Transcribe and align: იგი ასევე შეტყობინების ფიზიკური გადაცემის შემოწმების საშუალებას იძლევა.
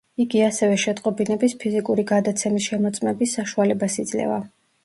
იგი 0.23 0.39
ასევე 0.45 0.77
შეტყობინების 0.83 1.53
ფიზიკური 1.65 2.07
გადაცემის 2.13 2.71
შემოწმების 2.73 3.37
საშუალებას 3.41 4.03
იძლევა. 4.07 4.43